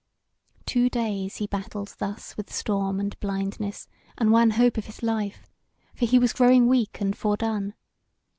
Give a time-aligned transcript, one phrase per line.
[0.65, 5.47] Two days he battled thus with storm and blindness, and wanhope of his life;
[5.93, 7.75] for he was growing weak and fordone.